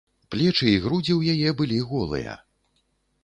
Плечы 0.35 0.69
і 0.75 0.79
грудзі 0.85 1.11
ў 1.19 1.21
яе 1.37 1.49
былі 1.61 1.79
голыя. 1.91 2.33